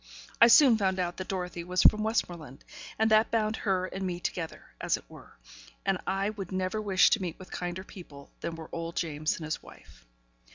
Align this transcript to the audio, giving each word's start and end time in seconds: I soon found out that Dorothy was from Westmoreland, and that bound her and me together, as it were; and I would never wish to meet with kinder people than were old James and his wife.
I 0.41 0.47
soon 0.47 0.79
found 0.79 0.97
out 0.97 1.17
that 1.17 1.27
Dorothy 1.27 1.63
was 1.63 1.83
from 1.83 2.01
Westmoreland, 2.01 2.65
and 2.97 3.11
that 3.11 3.29
bound 3.29 3.57
her 3.57 3.85
and 3.85 4.03
me 4.03 4.19
together, 4.19 4.71
as 4.81 4.97
it 4.97 5.07
were; 5.07 5.37
and 5.85 5.99
I 6.07 6.31
would 6.31 6.51
never 6.51 6.81
wish 6.81 7.11
to 7.11 7.21
meet 7.21 7.37
with 7.37 7.51
kinder 7.51 7.83
people 7.83 8.31
than 8.39 8.55
were 8.55 8.67
old 8.71 8.95
James 8.95 9.35
and 9.35 9.45
his 9.45 9.61
wife. 9.61 10.03